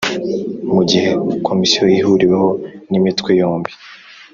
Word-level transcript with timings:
Mu 0.73 0.81
gihe 0.89 1.09
Komisiyo 1.47 1.85
ihuriweho 1.99 2.49
n 2.89 2.91
Imitwe 2.99 3.29
yombi 3.41 3.71